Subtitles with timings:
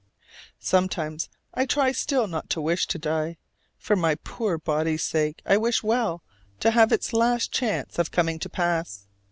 [0.57, 3.37] Sometimes I try still not to wish to die.
[3.77, 6.23] For my poor body's sake I wish Well
[6.59, 9.05] to have its last chance of coming to pass.